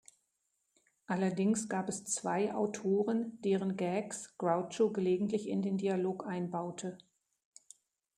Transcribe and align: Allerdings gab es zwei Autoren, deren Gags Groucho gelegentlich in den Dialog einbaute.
Allerdings 1.05 1.69
gab 1.69 1.87
es 1.87 2.05
zwei 2.05 2.55
Autoren, 2.55 3.39
deren 3.43 3.77
Gags 3.77 4.35
Groucho 4.39 4.91
gelegentlich 4.91 5.47
in 5.47 5.61
den 5.61 5.77
Dialog 5.77 6.25
einbaute. 6.25 6.97